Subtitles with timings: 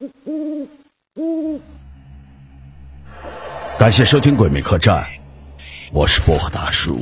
[0.00, 0.68] 呜呜
[1.16, 1.60] 呜呜
[3.78, 5.04] 感谢收听《鬼魅客栈》，
[5.92, 7.00] 我是薄荷大叔。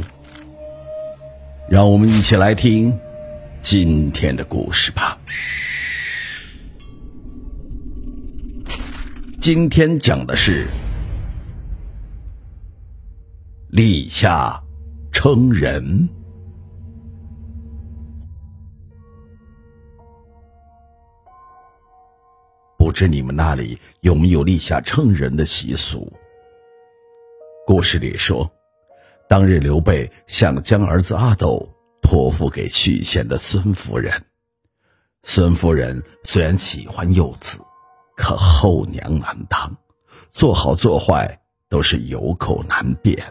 [1.68, 2.92] 让我们一起来听
[3.60, 5.16] 今天的故事吧。
[9.38, 10.66] 今天讲的是
[13.68, 14.60] 立夏
[15.12, 16.17] 称人。
[22.88, 26.10] 不知你们那里有没有立夏称人的习俗？
[27.66, 28.50] 故事里说。
[29.28, 31.68] 当日，刘备想将儿子阿斗
[32.00, 34.24] 托付给许县的孙夫人。
[35.22, 37.60] 孙夫人虽然喜欢幼子，
[38.16, 39.70] 可后娘难当，
[40.30, 43.22] 做好做坏都是有口难辩。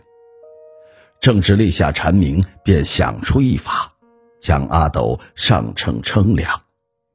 [1.19, 3.91] 正值立夏蝉鸣，便想出一法，
[4.39, 6.61] 将阿斗上秤称量，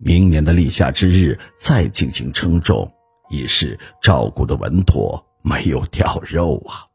[0.05, 2.92] 明年的立夏之日再进行称重，
[3.30, 6.91] 以示照顾的稳妥，没有掉肉啊。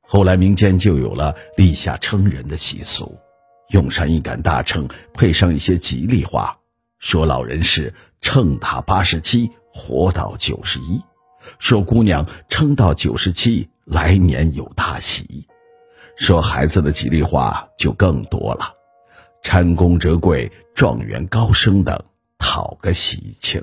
[0.00, 3.16] 后来民间就有了立夏称人的习俗，
[3.68, 6.58] 用上一杆大秤，配上一些吉利话，
[6.98, 10.98] 说老人是秤打八十七，活到九十一；
[11.60, 15.46] 说姑娘称到九十七，来年有大喜；
[16.16, 18.74] 说孩子的吉利话就更多了，
[19.44, 22.02] 蟾宫折桂、状元高升等，
[22.38, 23.62] 讨个喜庆。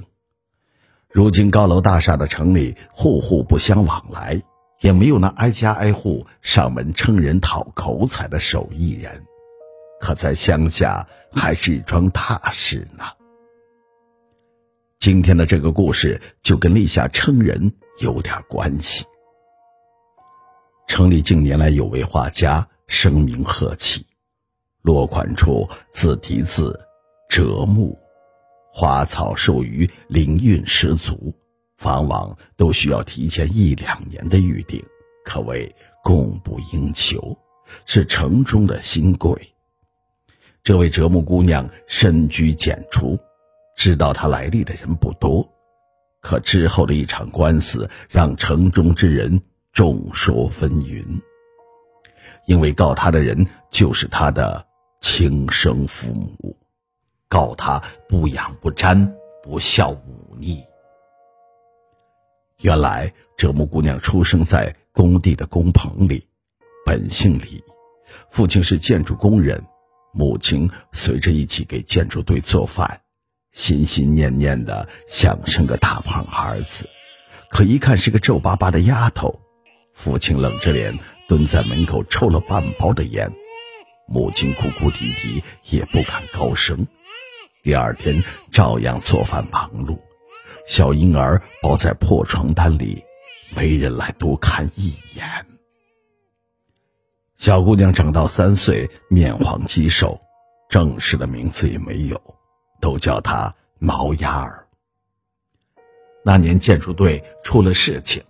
[1.09, 4.41] 如今高楼大厦的城里，户户不相往来。
[4.81, 9.23] 也没有那挨家挨户上门称人讨口彩的手艺人，
[9.99, 13.03] 可在乡下还是一桩大事呢。
[14.97, 19.05] 今天的这个故事就跟立夏称人有点关系。
[20.87, 24.03] 城里近年来有位画家声名鹤起，
[24.81, 26.79] 落款处自题字
[27.29, 27.97] 折木，
[28.73, 31.33] 花草树鱼灵韵十足。
[31.83, 34.79] 往往都需要提前一两年的预定，
[35.25, 37.35] 可谓供不应求，
[37.87, 39.35] 是城中的新贵。
[40.61, 43.17] 这位折木姑娘深居简出，
[43.75, 45.43] 知道她来历的人不多。
[46.21, 51.03] 可之后的一场官司让城中之人众说纷纭，
[52.45, 54.63] 因为告她的人就是她的
[55.13, 56.55] 亲生父母，
[57.27, 59.13] 告他不养不沾，
[59.43, 60.63] 不孝忤逆。
[62.61, 66.25] 原来，折木姑娘出生在工地的工棚里，
[66.85, 67.61] 本姓李，
[68.29, 69.61] 父亲是建筑工人，
[70.13, 73.01] 母亲随着一起给建筑队做饭，
[73.51, 76.87] 心心念念的想生个大胖儿子，
[77.49, 79.41] 可一看是个皱巴巴的丫头，
[79.93, 80.97] 父亲冷着脸
[81.27, 83.29] 蹲在门口抽了半包的烟，
[84.11, 86.85] 母亲哭哭啼啼也不敢高声，
[87.63, 89.97] 第二天照样做饭忙碌。
[90.67, 93.01] 小婴儿包在破床单里，
[93.55, 95.45] 没人来多看一眼。
[97.37, 100.19] 小姑娘长到三岁，面黄肌瘦，
[100.69, 102.21] 正式的名字也没有，
[102.81, 104.67] 都叫她毛丫儿。
[106.23, 108.21] 那年建筑队出了事情，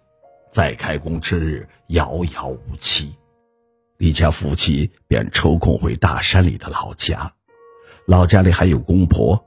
[0.52, 3.16] 在开工之日遥遥无期，
[4.02, 7.32] 李家夫妻便抽空回大山里的老家，
[8.08, 9.40] 老家里还有公婆。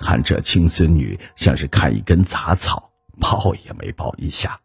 [0.00, 2.90] 看这亲孙女像是看一根杂草，
[3.20, 4.58] 抱也没抱一下，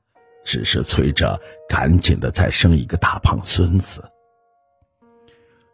[0.44, 1.40] 只是催着
[1.70, 4.04] 赶紧的再生一个大胖孙子。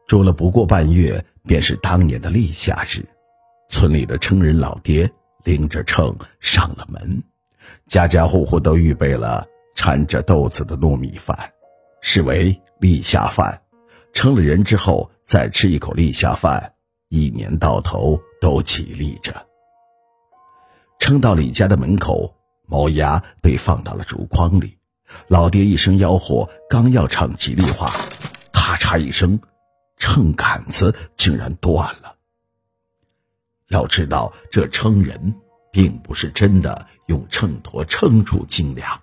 [0.06, 3.08] 住了不过半月，便是当年的立夏日，
[3.70, 5.10] 村里的称人老爹
[5.46, 7.24] 拎着秤上了门，
[7.88, 11.50] 家家户户都预备了掺着豆子的糯米饭，
[12.02, 13.62] 视为立夏饭。
[14.14, 16.74] 称了人之后，再吃一口立夏饭，
[17.08, 19.48] 一年到头都吉利着。
[21.00, 22.36] 撑到李家的门口，
[22.68, 24.78] 毛牙被放到了竹筐里。
[25.28, 27.90] 老爹一声吆喝，刚要唱吉利话，
[28.52, 29.40] 咔嚓一声，
[29.98, 32.16] 秤杆子竟然断了。
[33.70, 35.34] 要知道，这称人
[35.72, 39.02] 并不是真的用秤砣称住斤两。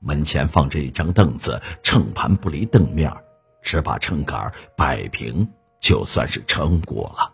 [0.00, 3.12] 门前放着一张凳子，秤盘不离凳面，
[3.62, 5.48] 只把秤杆摆平，
[5.80, 7.32] 就算是称过了。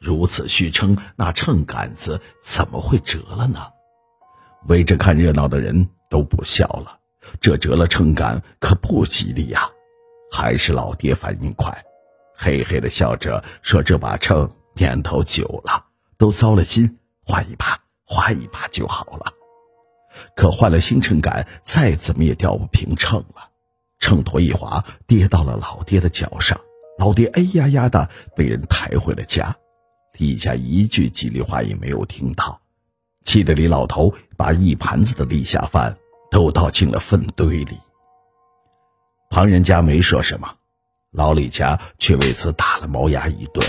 [0.00, 3.60] 如此虚称，那秤杆子怎么会折了呢？
[4.68, 6.98] 围着看热闹的人都不笑了。
[7.40, 9.68] 这折了秤杆可不吉利呀！
[10.30, 11.84] 还是老爹反应快，
[12.36, 15.84] 嘿嘿的笑着说：“这把秤年头久了，
[16.18, 19.32] 都糟了心，换一把，换一把就好了。”
[20.36, 23.50] 可换了新秤杆，再怎么也吊不平秤了。
[24.00, 26.60] 秤砣一滑，跌到了老爹的脚上，
[26.98, 29.54] 老爹哎呀呀的被人抬回了家。
[30.18, 32.60] 李家一句吉利话也没有听到，
[33.24, 35.96] 气得李老头把一盘子的立下饭
[36.30, 37.78] 都倒进了粪堆里。
[39.30, 40.54] 旁人家没说什么，
[41.10, 43.66] 老李家却为此打了毛牙一顿。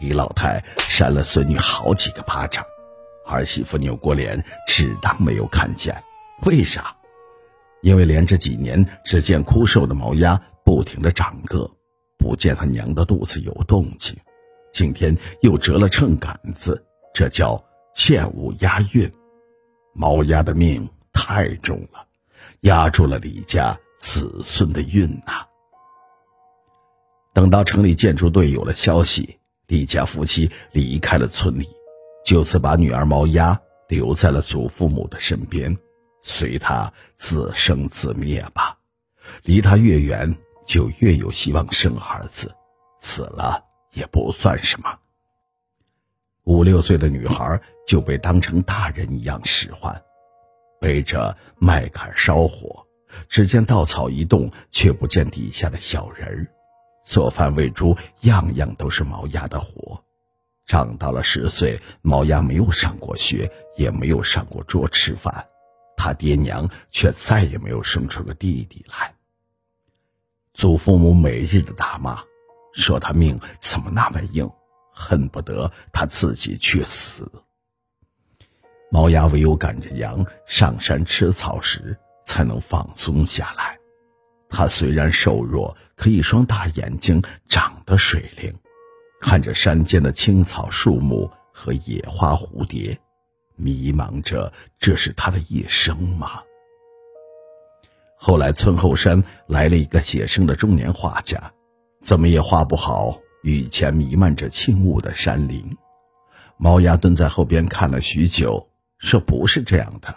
[0.00, 2.64] 李老太扇了孙女好几个巴掌，
[3.28, 5.94] 儿媳妇扭过脸，只当没有看见。
[6.46, 6.94] 为啥？
[7.82, 11.70] 因为连着几年只见枯瘦的毛丫不停的长个，
[12.18, 14.16] 不见他娘的肚子有动静，
[14.72, 16.84] 今天又折了秤杆子，
[17.14, 17.62] 这叫
[17.94, 19.10] 欠物押运。
[19.94, 22.04] 毛丫的命太重了，
[22.62, 25.46] 压住了李家子孙的运呐。
[27.32, 29.38] 等到城里建筑队有了消息，
[29.68, 31.68] 李家夫妻离开了村里，
[32.28, 33.58] 就此把女儿毛丫
[33.88, 35.74] 留在了祖父母的身边。
[36.22, 38.76] 随他自生自灭吧，
[39.44, 40.36] 离他越远，
[40.66, 42.54] 就越有希望生儿子，
[43.00, 43.64] 死了
[43.94, 44.94] 也不算什么。
[46.44, 49.98] 五六岁的女孩就被当成大人一样使唤，
[50.78, 52.86] 背着麦秆烧火，
[53.26, 56.46] 只见稻草一动，却不见底下的小人儿。
[57.06, 59.98] 做饭喂猪，样样都是毛丫的活。
[60.68, 65.48] 长到了十岁，毛丫没有上过学，也没有上过桌吃饭。
[65.96, 69.12] 他爹娘却再也没有生出个弟弟来。
[70.52, 72.22] 祖父母每日的打骂，
[72.74, 74.48] 说他命怎么那么硬，
[74.92, 77.28] 恨不得他自己去死。
[78.90, 83.78] 毛丫唯有赶着羊上山吃草时，才能放松下来。
[84.50, 88.54] 他虽然瘦弱，可一双大眼睛长得水灵，
[89.20, 92.98] 看着山间的青草树木和野花蝴蝶。
[93.60, 96.40] 迷茫着，这是他的一生吗？
[98.16, 101.52] 后来村后山来了一个写生的中年画家，
[102.00, 105.76] 怎么也画不好雨前弥漫着轻雾的山林。
[106.56, 108.68] 毛丫蹲在后边看了许久，
[108.98, 110.14] 说：“不是这样的。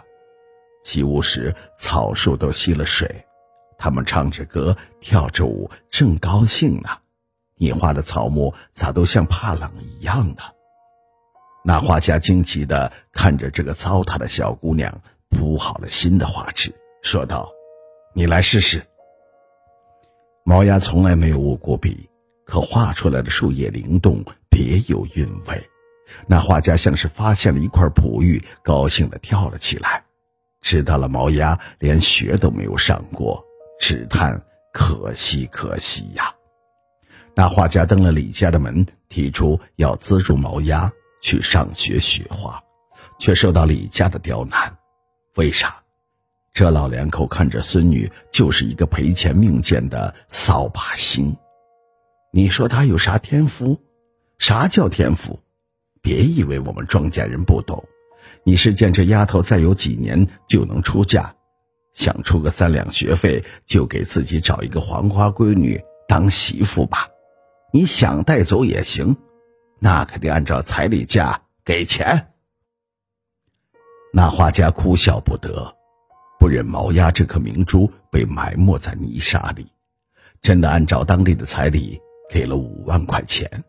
[0.84, 3.24] 起雾时，草树都吸了水，
[3.76, 6.90] 他们唱着歌，跳着舞，正高兴呢。
[7.62, 10.42] 你画的草木咋都像怕冷一样呢？”
[11.64, 15.00] 那画家惊奇地看着这个糟蹋的小姑娘，
[15.30, 17.48] 铺好了新的画纸，说道
[18.16, 18.84] ：“你来试试。”
[20.44, 22.10] 毛丫从来没有握过笔，
[22.44, 25.64] 可画出来的树叶灵动，别有韵味。
[26.26, 30.04] 那画家像是发现了一块璞玉，高兴地跳了起来。
[30.62, 33.44] 知道了毛丫连学都没有上过，
[33.80, 36.34] 只叹可惜可惜呀。
[37.34, 40.90] 那画家登了李家的门，提出要资助毛丫。
[41.24, 42.60] 去上学学画，
[43.16, 44.76] 却受到李家的刁难。
[45.36, 45.76] 为啥？
[46.52, 51.36] 这老两口看着孙女就是一个赔钱命贱的扫把星。
[52.32, 53.80] 你说他有啥天赋？
[54.38, 55.38] 啥叫天赋？
[56.00, 57.84] 别以为我们庄稼人不懂。
[58.42, 61.32] 你是见这丫头再有几年就能出嫁，
[61.94, 67.06] 想出个三两学费就给自己找一个黄花闺女当媳妇吧？
[67.72, 69.16] 你想带走也行。
[69.78, 72.28] 那可得按照彩礼价给钱。
[74.12, 75.74] 那画家哭笑不得，
[76.38, 79.66] 不忍毛丫这颗明珠被埋没在泥沙里，
[80.40, 81.98] 真的按照当地的彩礼
[82.30, 83.64] 给了五万块钱，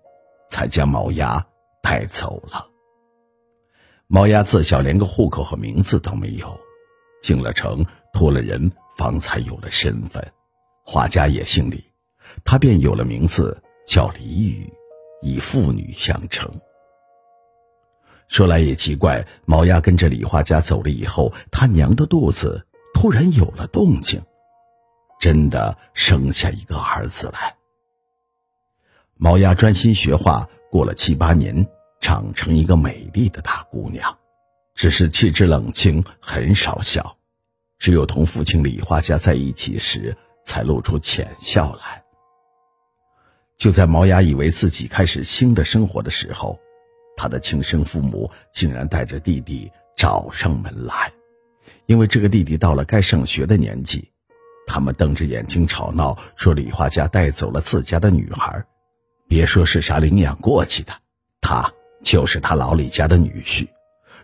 [0.49, 1.43] 才将毛丫
[1.81, 2.67] 带走了。
[4.05, 6.59] 毛丫自小连个户口和名字都没有，
[7.21, 10.23] 进了城托了人，方才有了身份。
[10.85, 11.83] 画家也姓李，
[12.43, 14.71] 他便有了名字，叫李宇。
[15.25, 16.51] 以父女相称。
[18.27, 24.21] 说来也奇怪，毛丫跟着李画家走了以后，他娘的肚子突然有了动静，
[25.21, 27.55] 真的生下一个儿子来。
[29.15, 31.65] 毛丫专心学画，过了七八年，
[32.01, 34.17] 长成一个美丽的大姑娘，
[34.75, 37.15] 只是气质冷清，很少笑，
[37.79, 42.02] 只有同父亲李画家在一起时，才露出浅笑来。
[43.57, 46.59] 就在毛丫以为自己开始新的生活的时候，
[47.15, 51.13] 他的亲生父母竟然带着弟弟找上门来，
[51.85, 54.11] 因为这个弟弟到了该上学的年纪，
[54.67, 58.65] 他们瞪着眼睛吵闹，说李画家带走了自家的女孩，
[59.27, 60.93] 别说是啥领养过去的，
[61.39, 63.67] 他就是他老李家的女婿，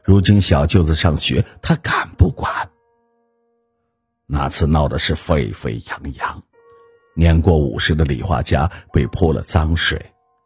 [0.04, 2.70] 如今小舅子上学，他敢不管？
[4.26, 6.44] 那次闹的是沸沸扬扬。
[7.16, 10.00] 年过五十的李画家被泼了脏水，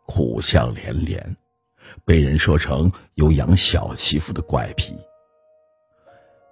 [0.08, 1.38] 苦笑连连，
[2.03, 4.96] 被人说成有养小媳妇的怪癖。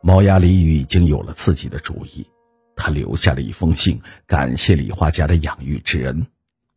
[0.01, 2.27] 毛丫李宇已经有了自己的主意，
[2.75, 6.25] 他留下了一封信，感谢李画家的养育之恩。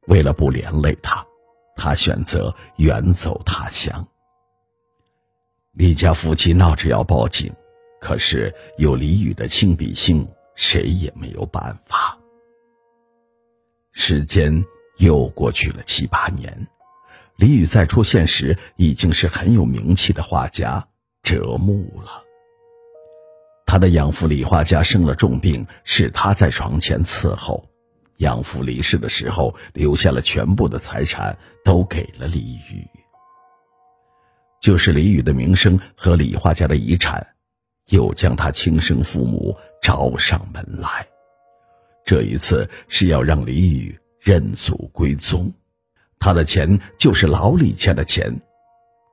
[0.06, 1.26] 为了不连累他，
[1.74, 4.06] 他选择远走他乡。
[5.72, 7.52] 李家夫妻闹着要报警，
[8.00, 12.18] 可是有李宇的亲笔信，谁也没有办法。
[13.94, 14.64] 时间
[14.98, 16.66] 又过去了七八年，
[17.36, 20.84] 李宇再出现时，已经是很有名气的画家
[21.22, 22.22] 折木了。
[23.64, 27.64] 他的养父李画家生了重病，是他在床前伺候。
[28.18, 32.84] 养父离世的时候，留下了全部的财产，都给了李宇。
[34.60, 37.24] 就是李宇的名声和李画家的遗产，
[37.90, 41.06] 又将他亲生父母找上门来。
[42.04, 45.52] 这一次是要让李宇认祖归宗，
[46.18, 48.40] 他的钱就是老李家的钱，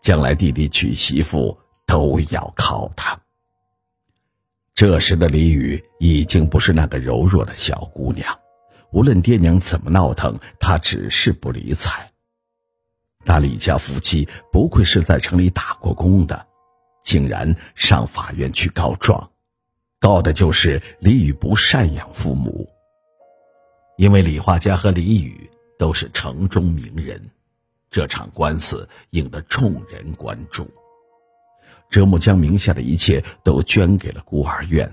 [0.02, 3.18] 将来弟弟娶媳妇都要靠他。
[4.74, 8.40] 这时的李宇已经不是那个柔弱的小姑娘。
[8.92, 12.12] 无论爹娘怎么闹腾，他只是不理睬。
[13.24, 16.46] 那李家夫妻不愧是在城里打过工的，
[17.04, 19.32] 竟然上法院去告状，
[20.00, 22.68] 告的就是李宇不赡养父母。
[24.02, 27.22] 因为李画家和李宇都是城中名人，
[27.92, 30.68] 这场官司引得众人关注。
[31.88, 34.92] 折木将名下的一切都捐给了孤儿院，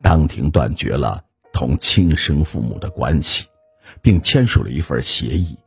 [0.00, 1.20] 当庭断绝了。
[1.52, 3.48] 同亲生父母的关系，
[4.00, 5.58] 并签署了一份协议，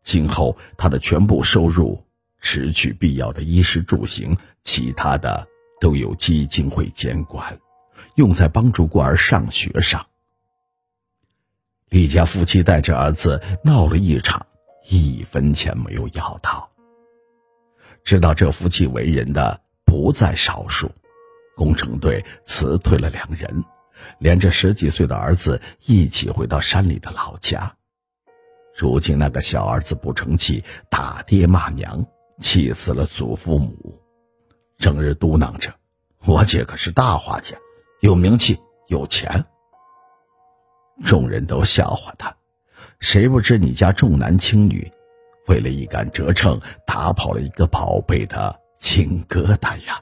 [0.00, 2.00] 今后他的全部收入，
[2.40, 5.44] 除去必要的衣食住行，其他的
[5.80, 7.58] 都由基金会监管，
[8.14, 10.06] 用在帮助孤儿上学上。
[11.90, 14.46] 李家夫妻带着儿子闹了一场，
[14.88, 16.70] 一分钱没有要到。
[18.04, 20.88] 知道这夫妻为人的不在少数，
[21.56, 23.64] 工程队辞退了两人。
[24.18, 27.74] 连着十几岁的儿子一起回到山里的老家，
[28.74, 32.06] 如今那个小儿子不成器，打爹骂娘，
[32.38, 34.00] 气死了祖父母，
[34.78, 35.74] 整日嘟囔着
[36.24, 37.56] ：“我姐可是大画家，
[38.00, 39.44] 有名气有钱。”
[41.04, 42.34] 众人都笑话他，
[43.00, 44.90] 谁不知你家重男轻女，
[45.48, 50.00] 为了一杆折秤打跑了一个宝贝的亲疙瘩呀？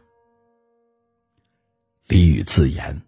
[2.07, 3.00] 李宇自言。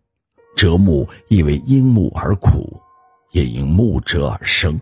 [0.57, 2.79] 折木亦为因木而苦，
[3.31, 4.79] 也因木折而生，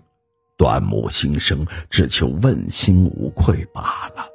[0.57, 4.27] 断木心生，只求问心无愧罢了。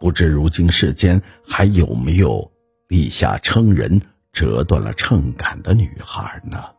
[0.00, 2.50] 不知如今世间还有没有
[2.88, 4.00] 立下称人、
[4.32, 6.77] 折断了秤杆的女孩呢？